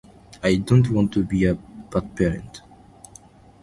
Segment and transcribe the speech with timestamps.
[0.41, 2.61] I don't want to be a bad parent.